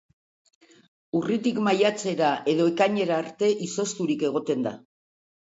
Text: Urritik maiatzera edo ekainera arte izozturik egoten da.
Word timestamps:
Urritik 1.19 1.59
maiatzera 1.67 2.31
edo 2.55 2.67
ekainera 2.73 3.21
arte 3.25 3.51
izozturik 3.67 4.29
egoten 4.31 4.69
da. 4.71 4.77